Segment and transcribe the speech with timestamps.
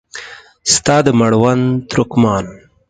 [0.73, 2.45] ستا د مړوند ترکمان